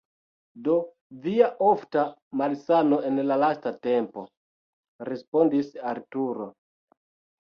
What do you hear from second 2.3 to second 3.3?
malsano en